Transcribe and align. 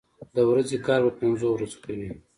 د 0.35 0.37
ورځې 0.49 0.77
کار 0.85 1.01
په 1.05 1.11
پنځو 1.19 1.47
ورځو 1.51 1.77
کوي. 1.85 2.09